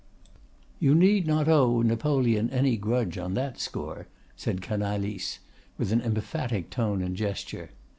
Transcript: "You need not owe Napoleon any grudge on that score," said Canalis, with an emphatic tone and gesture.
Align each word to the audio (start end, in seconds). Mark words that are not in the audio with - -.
"You 0.79 0.95
need 0.95 1.27
not 1.27 1.47
owe 1.47 1.83
Napoleon 1.83 2.49
any 2.49 2.75
grudge 2.75 3.19
on 3.19 3.35
that 3.35 3.59
score," 3.59 4.07
said 4.35 4.59
Canalis, 4.59 5.37
with 5.77 5.91
an 5.91 6.01
emphatic 6.01 6.71
tone 6.71 7.03
and 7.03 7.15
gesture. 7.15 7.69